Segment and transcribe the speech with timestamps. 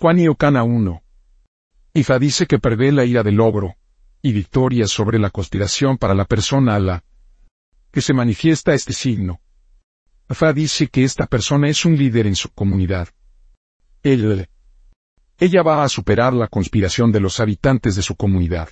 [0.00, 1.02] Juan y Ocana 1.
[1.94, 3.74] Ifa dice que prevé la ira del logro,
[4.22, 7.04] y victoria sobre la conspiración para la persona a la
[7.90, 9.40] que se manifiesta este signo.
[10.30, 13.08] Ifa dice que esta persona es un líder en su comunidad.
[14.04, 14.48] Él,
[15.36, 18.68] ella va a superar la conspiración de los habitantes de su comunidad.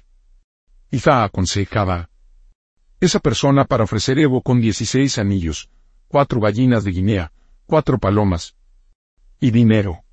[0.92, 2.08] Ifa aconsejaba
[3.00, 5.70] esa persona para ofrecer Evo con 16 anillos,
[6.06, 7.32] cuatro gallinas de Guinea,
[7.66, 8.54] cuatro palomas
[9.40, 10.05] y dinero.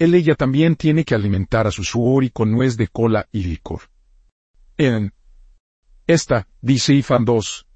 [0.00, 3.82] Él ella también tiene que alimentar a su suori con nuez de cola y licor.
[4.78, 5.12] En
[6.06, 7.66] esta, dice Ifan 2.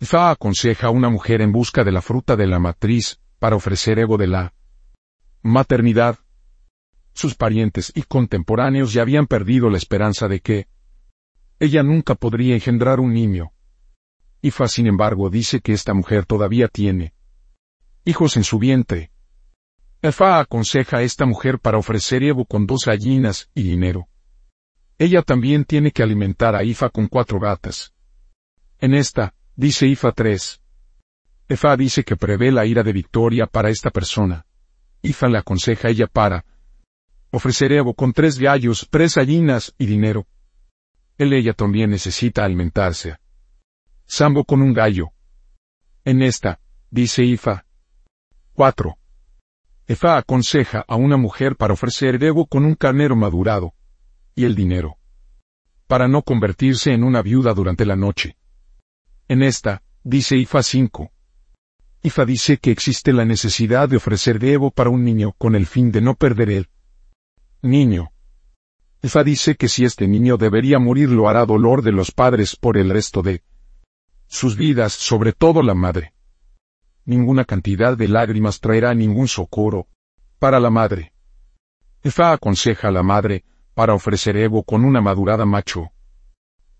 [0.00, 3.98] Ifa aconseja a una mujer en busca de la fruta de la matriz, para ofrecer
[3.98, 4.54] ego de la
[5.42, 6.18] maternidad.
[7.12, 10.66] Sus parientes y contemporáneos ya habían perdido la esperanza de que
[11.60, 13.52] ella nunca podría engendrar un niño.
[14.40, 17.12] Ifa sin embargo dice que esta mujer todavía tiene
[18.06, 19.10] hijos en su vientre,
[20.04, 24.06] Efa aconseja a esta mujer para ofrecer Evo con dos gallinas y dinero.
[24.98, 27.94] Ella también tiene que alimentar a Ifa con cuatro gatas.
[28.80, 30.60] En esta, dice Ifa 3.
[31.48, 34.44] Efa dice que prevé la ira de victoria para esta persona.
[35.00, 36.44] Ifa le aconseja a ella para
[37.30, 40.26] ofrecer Evo con tres gallos, tres gallinas y dinero.
[41.16, 43.16] Él ella también necesita alimentarse.
[44.04, 45.12] Sambo con un gallo.
[46.04, 47.64] En esta, dice Ifa
[48.52, 48.98] 4.
[49.86, 53.74] Efa aconseja a una mujer para ofrecer ego con un carnero madurado.
[54.34, 54.96] Y el dinero.
[55.86, 58.38] Para no convertirse en una viuda durante la noche.
[59.28, 61.10] En esta, dice Ifa 5.
[62.02, 65.92] Ifa dice que existe la necesidad de ofrecer Evo para un niño con el fin
[65.92, 66.68] de no perder el
[67.60, 68.10] niño.
[69.02, 72.78] Ifa dice que si este niño debería morir lo hará dolor de los padres por
[72.78, 73.42] el resto de
[74.28, 76.14] sus vidas, sobre todo la madre
[77.04, 79.86] ninguna cantidad de lágrimas traerá ningún socorro
[80.38, 81.12] para la madre.
[82.02, 85.90] Efa aconseja a la madre, para ofrecer Evo con una madurada macho.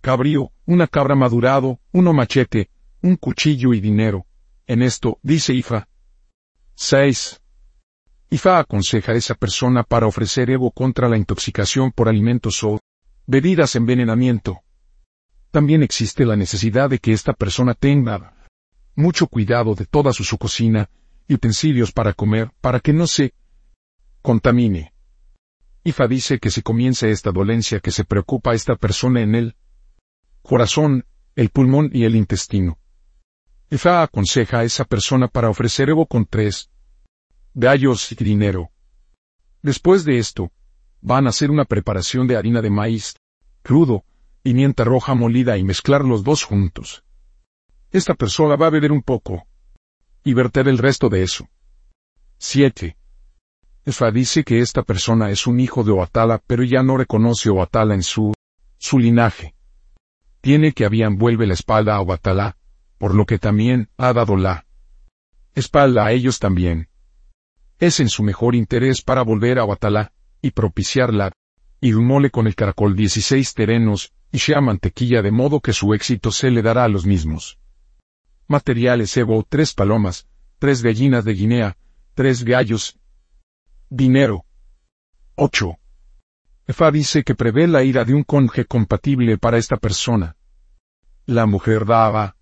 [0.01, 2.71] Cabrío, una cabra madurado, uno machete,
[3.03, 4.27] un cuchillo y dinero.
[4.67, 5.89] En esto, dice Ifa.
[6.75, 7.41] 6.
[8.31, 12.81] Ifa aconseja a esa persona para ofrecer Evo contra la intoxicación por alimentos o
[13.27, 14.61] bebidas envenenamiento.
[15.51, 18.34] También existe la necesidad de que esta persona tenga
[18.95, 20.89] mucho cuidado de toda su, cocina,
[21.27, 23.35] y utensilios para comer, para que no se
[24.23, 24.93] contamine.
[25.85, 29.57] Ifa dice que si comienza esta dolencia que se preocupa a esta persona en el
[30.43, 31.05] corazón,
[31.37, 32.79] el pulmón y el intestino.
[33.71, 36.71] Ifa aconseja a esa persona para ofrecer Evo con tres
[37.55, 38.71] gallos y dinero.
[39.63, 40.53] Después de esto,
[41.01, 43.17] van a hacer una preparación de harina de maíz,
[43.63, 44.05] crudo,
[44.43, 47.04] pimienta roja molida y mezclar los dos juntos.
[47.95, 49.47] Esta persona va a beber un poco.
[50.25, 51.49] Y verter el resto de eso.
[52.39, 52.97] 7.
[53.85, 57.95] Efa dice que esta persona es un hijo de Oatala, pero ya no reconoce Oatala
[57.95, 58.35] en su,
[58.79, 59.55] su linaje.
[60.41, 62.57] Tiene que habían vuelve la espalda a Oatala,
[62.99, 64.67] por lo que también ha dado la
[65.55, 66.89] espalda a ellos también.
[67.79, 70.11] Es en su mejor interés para volver a Oatala,
[70.43, 71.31] y propiciarla,
[71.81, 76.33] y mole con el caracol 16 terenos, y sea mantequilla de modo que su éxito
[76.33, 77.61] se le dará a los mismos.
[78.47, 80.29] Materiales Evo, tres palomas,
[80.59, 81.77] tres gallinas de Guinea,
[82.15, 82.99] tres gallos.
[83.89, 84.45] Dinero.
[85.37, 85.79] 8.
[86.67, 90.37] Efa dice que prevé la ira de un conje compatible para esta persona.
[91.27, 92.37] La mujer daba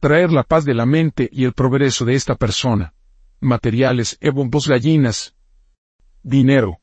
[0.00, 2.92] traer la paz de la mente y el progreso de esta persona.
[3.40, 5.36] Materiales Evo, dos gallinas.
[6.22, 6.80] Dinero.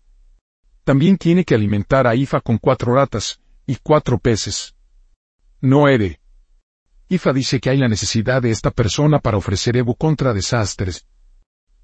[0.86, 4.76] También tiene que alimentar a Ifa con cuatro ratas y cuatro peces.
[5.62, 6.19] No ere.
[7.12, 11.08] IFA dice que hay la necesidad de esta persona para ofrecer Evo contra desastres.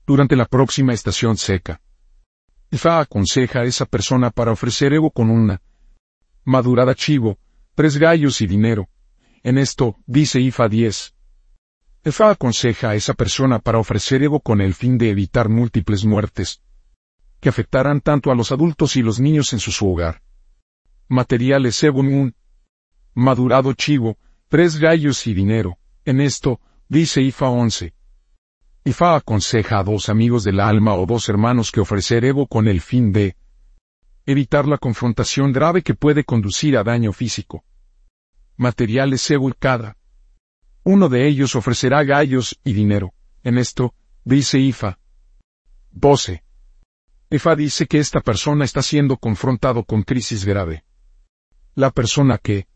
[0.06, 1.82] Durante la próxima estación seca.
[2.70, 5.64] IFA aconseja a esa persona para ofrecer Evo con una
[6.44, 7.40] madurada chivo,
[7.74, 8.88] tres gallos y dinero.
[9.42, 11.16] En esto, dice IFA 10.
[12.06, 16.62] IFA aconseja a esa persona para ofrecer Evo con el fin de evitar múltiples muertes
[17.40, 20.22] que afectarán tanto a los adultos y los niños en su, hogar.
[21.08, 22.36] Materiales Evo un
[23.16, 24.18] madurado chivo,
[24.56, 25.78] tres gallos y dinero.
[26.06, 27.94] En esto, dice Ifa 11.
[28.86, 32.80] Ifa aconseja a dos amigos del alma o dos hermanos que ofrecer Evo con el
[32.80, 33.36] fin de
[34.26, 37.66] evitar la confrontación grave que puede conducir a daño físico.
[38.56, 39.98] Materiales Evo cada.
[40.84, 43.14] Uno de ellos ofrecerá gallos y dinero.
[43.44, 43.94] En esto,
[44.24, 45.00] dice Ifa.
[45.92, 46.46] 12.
[47.30, 50.86] Ifa dice que esta persona está siendo confrontado con crisis grave.
[51.74, 52.68] La persona que,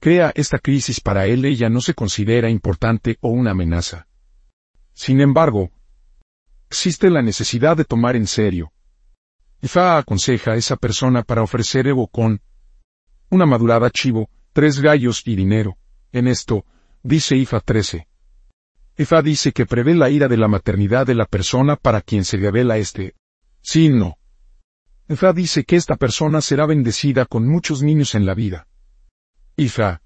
[0.00, 4.06] crea esta crisis para él ella no se considera importante o una amenaza.
[4.92, 5.70] Sin embargo,
[6.68, 8.72] existe la necesidad de tomar en serio
[9.62, 12.40] Ifa aconseja a esa persona para ofrecer Evo con
[13.28, 15.76] una madurada chivo, tres gallos y dinero.
[16.12, 16.64] En esto,
[17.02, 18.08] dice Ifa 13.
[18.96, 22.38] Ifa dice que prevé la ira de la maternidad de la persona para quien se
[22.38, 23.14] revela este
[23.60, 24.16] signo.
[25.08, 28.66] Ifa dice que esta persona será bendecida con muchos niños en la vida.
[29.60, 30.00] Ifa.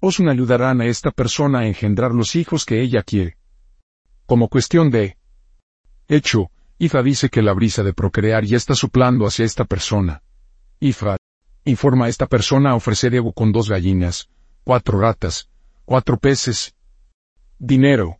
[0.00, 3.36] Osun ayudarán a esta persona a engendrar los hijos que ella quiere.
[4.24, 5.18] Como cuestión de
[6.08, 10.22] hecho, Ifa dice que la brisa de procrear ya está soplando hacia esta persona.
[10.80, 11.18] Ifa
[11.66, 14.30] informa a esta persona a ofrecer ego con dos gallinas,
[14.64, 15.50] cuatro ratas,
[15.84, 16.74] cuatro peces,
[17.58, 18.16] dinero.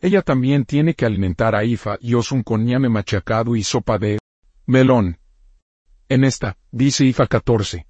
[0.00, 4.18] Ella también tiene que alimentar a Ifa y Osun con ñame machacado y sopa de
[4.66, 5.20] melón.
[6.08, 7.86] En esta, dice Ifa 14.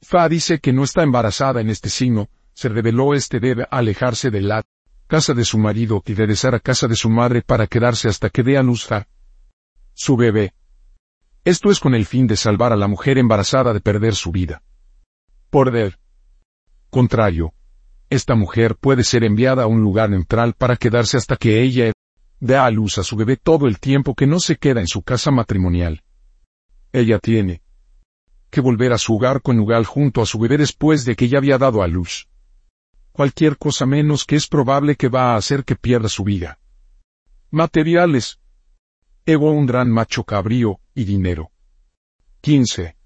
[0.00, 4.40] Fa dice que no está embarazada en este signo, se reveló este debe alejarse de
[4.40, 4.64] la
[5.06, 8.42] casa de su marido y regresar a casa de su madre para quedarse hasta que
[8.42, 9.06] dé a luz Fa.
[9.94, 10.54] Su bebé.
[11.44, 14.62] Esto es con el fin de salvar a la mujer embarazada de perder su vida.
[15.50, 15.98] Por der
[16.90, 17.52] contrario,
[18.10, 21.92] esta mujer puede ser enviada a un lugar neutral para quedarse hasta que ella
[22.40, 25.02] dé a luz a su bebé todo el tiempo que no se queda en su
[25.02, 26.02] casa matrimonial.
[26.92, 27.62] Ella tiene
[28.50, 31.58] que volver a su hogar conyugal junto a su bebé después de que ya había
[31.58, 32.28] dado a luz.
[33.12, 36.58] Cualquier cosa menos que es probable que va a hacer que pierda su vida.
[37.50, 38.38] Materiales.
[39.26, 41.50] Ego un gran macho cabrío, y dinero.
[42.40, 42.96] 15.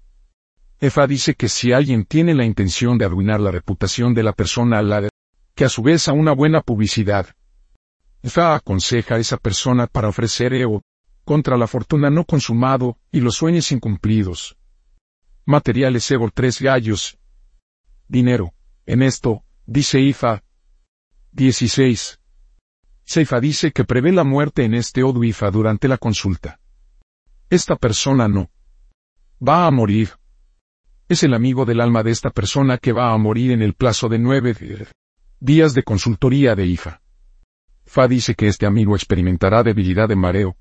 [0.79, 4.79] Efa dice que si alguien tiene la intención de arruinar la reputación de la persona
[4.79, 5.09] al la
[5.55, 7.27] que a su vez a una buena publicidad.
[8.21, 10.83] Efa aconseja a esa persona para ofrecer ego
[11.23, 14.57] contra la fortuna no consumado y los sueños incumplidos.
[15.45, 17.17] Materiales Ego tres gallos.
[18.07, 18.53] Dinero.
[18.85, 20.41] En esto, dice Ifa.
[21.33, 22.19] 16.
[23.03, 26.61] Seifa dice que prevé la muerte en este Odu Ifa durante la consulta.
[27.49, 28.49] Esta persona no
[29.45, 30.11] va a morir.
[31.09, 34.07] Es el amigo del alma de esta persona que va a morir en el plazo
[34.07, 34.55] de nueve
[35.41, 37.01] días de consultoría de Ifa.
[37.85, 40.55] Fa dice que este amigo experimentará debilidad de mareo.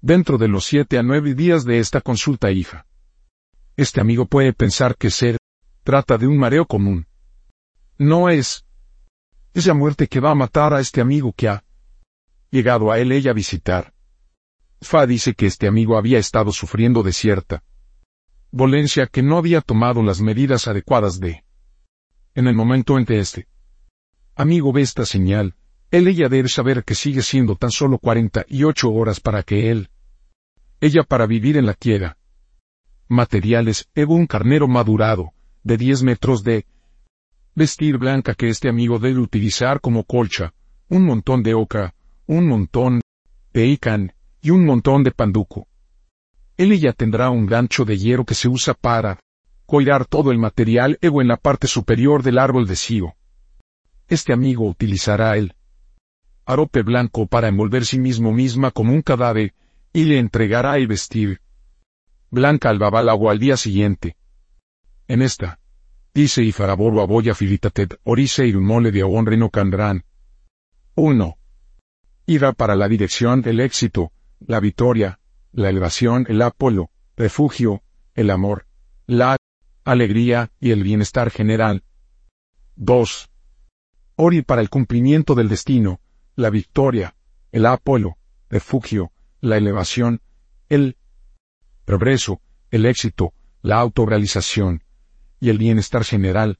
[0.00, 2.86] Dentro de los siete a nueve días de esta consulta Ifa.
[3.78, 5.36] Este amigo puede pensar que ser
[5.84, 7.06] trata de un mareo común.
[7.96, 8.64] No es
[9.54, 11.62] esa muerte que va a matar a este amigo que ha
[12.50, 13.94] llegado a él ella a visitar.
[14.80, 17.62] Fa dice que este amigo había estado sufriendo de cierta
[18.50, 21.44] dolencia que no había tomado las medidas adecuadas de.
[22.34, 23.46] En el momento en que este
[24.34, 25.54] amigo ve esta señal,
[25.92, 29.88] él ella debe saber que sigue siendo tan solo 48 horas para que él,
[30.80, 32.17] ella para vivir en la quiera,
[33.10, 35.32] Materiales, Evo un carnero madurado,
[35.62, 36.66] de 10 metros de
[37.54, 40.52] vestir blanca que este amigo debe utilizar como colcha,
[40.90, 41.94] un montón de oca,
[42.26, 43.00] un montón
[43.54, 44.12] de ican,
[44.42, 45.66] y un montón de panduco.
[46.58, 49.18] Él ya tendrá un gancho de hierro que se usa para
[49.64, 53.16] cuidar todo el material Evo en la parte superior del árbol de Sio.
[54.06, 55.54] Este amigo utilizará el
[56.44, 59.54] arope blanco para envolver sí mismo misma como un cadáver,
[59.94, 61.40] y le entregará el vestir
[62.30, 64.16] Blanca al agua al día siguiente.
[65.06, 65.60] En esta,
[66.12, 70.04] dice y faraboro aboya filitatet orice y mole de honre no candrán.
[70.94, 71.38] 1.
[72.26, 75.20] Ira para la dirección, el éxito, la victoria,
[75.52, 77.82] la elevación, el apolo, refugio,
[78.14, 78.66] el amor,
[79.06, 79.38] la
[79.84, 81.82] alegría y el bienestar general.
[82.76, 83.30] 2.
[84.16, 86.00] Ori para el cumplimiento del destino,
[86.36, 87.14] la victoria,
[87.52, 88.18] el apolo,
[88.50, 90.20] refugio, la elevación,
[90.68, 90.97] el
[91.88, 94.84] progreso, el éxito, la autorrealización
[95.40, 96.58] y el bienestar general.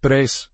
[0.00, 0.52] 3.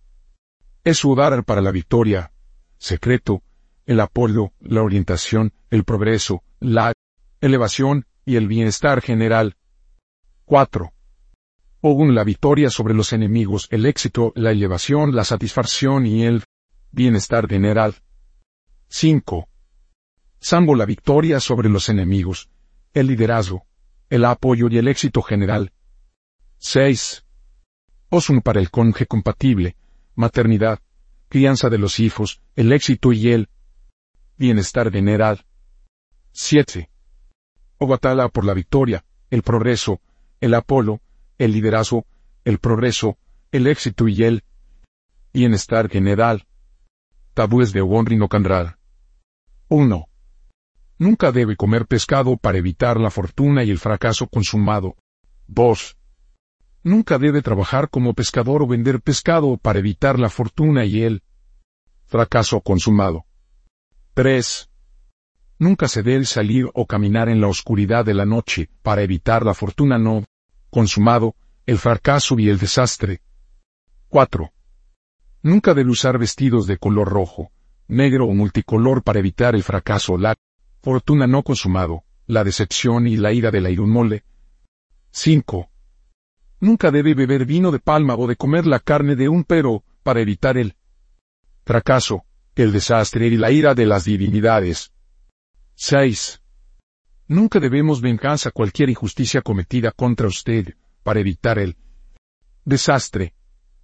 [0.82, 2.32] Es sudar para la victoria,
[2.78, 3.44] secreto,
[3.84, 6.94] el apoyo, la orientación, el progreso, la
[7.40, 9.54] elevación y el bienestar general.
[10.46, 10.92] 4.
[11.80, 16.42] Ogun la victoria sobre los enemigos, el éxito, la elevación, la satisfacción y el
[16.90, 17.94] bienestar general.
[18.88, 19.48] 5.
[20.40, 22.50] Sambo la victoria sobre los enemigos,
[22.92, 23.64] el liderazgo,
[24.10, 25.72] el apoyo y el éxito general.
[26.58, 27.24] 6.
[28.10, 29.76] Osun para el conje compatible,
[30.14, 30.80] maternidad,
[31.28, 33.48] crianza de los hijos, el éxito y el
[34.36, 35.44] bienestar general.
[36.32, 36.90] 7.
[37.78, 40.00] Obatala por la victoria, el progreso,
[40.40, 41.00] el apolo,
[41.38, 42.06] el liderazgo,
[42.44, 43.18] el progreso,
[43.52, 44.44] el éxito y el
[45.32, 46.46] bienestar general.
[47.34, 48.76] Tabúes de no Candral.
[49.68, 50.08] 1.
[50.98, 54.96] Nunca debe comer pescado para evitar la fortuna y el fracaso consumado.
[55.48, 55.96] 2.
[56.82, 61.22] Nunca debe trabajar como pescador o vender pescado para evitar la fortuna y el
[62.06, 63.26] fracaso consumado.
[64.14, 64.70] 3.
[65.58, 69.52] Nunca se debe salir o caminar en la oscuridad de la noche para evitar la
[69.52, 70.24] fortuna no
[70.70, 71.34] consumado,
[71.66, 73.20] el fracaso y el desastre.
[74.08, 74.50] 4.
[75.42, 77.50] Nunca debe usar vestidos de color rojo,
[77.86, 80.14] negro o multicolor para evitar el fracaso
[80.86, 84.22] fortuna no consumado, la decepción y la ira de la irumole.
[85.10, 85.68] 5.
[86.60, 90.20] Nunca debe beber vino de palma o de comer la carne de un pero, para
[90.20, 90.76] evitar el
[91.64, 92.24] fracaso,
[92.54, 94.92] el desastre y la ira de las divinidades.
[95.74, 96.40] 6.
[97.26, 101.76] Nunca debemos venganza cualquier injusticia cometida contra usted, para evitar el
[102.64, 103.34] desastre,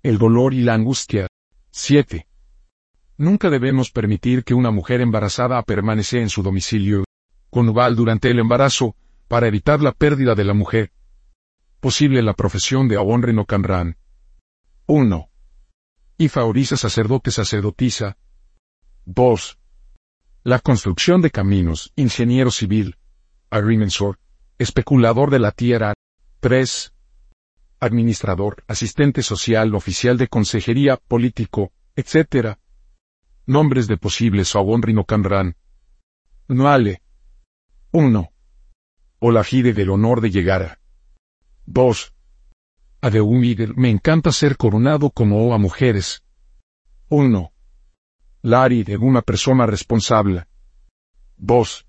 [0.05, 1.27] el dolor y la angustia.
[1.73, 2.29] 7.
[3.17, 7.05] Nunca debemos permitir que una mujer embarazada permanece en su domicilio
[7.51, 8.97] conjugal durante el embarazo,
[9.29, 10.93] para evitar la pérdida de la mujer.
[11.81, 13.97] Posible la profesión de Awonre no Canran.
[14.87, 15.29] 1.
[16.17, 18.17] Y favoriza sacerdote sacerdotisa.
[19.05, 19.59] 2.
[20.45, 22.97] La construcción de caminos, ingeniero civil,
[23.51, 24.19] agrimensor,
[24.59, 25.95] especulador de la tierra.
[26.41, 26.93] 3.
[27.81, 32.59] Administrador, asistente social, oficial de consejería, político, etc.
[33.47, 35.57] Nombres de posibles no Canran.
[36.47, 37.03] Noale.
[37.91, 38.33] 1.
[39.19, 40.79] Olajide del honor de llegar a.
[41.67, 42.15] 2.
[43.01, 46.23] Adeumigel, me encanta ser coronado como a mujeres.
[47.09, 47.53] 1.
[48.43, 50.47] Lari de una persona responsable.
[51.37, 51.87] 2.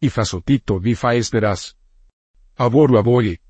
[0.00, 1.78] Ifasotito difa esperas.
[2.56, 3.40] Aboru aboye.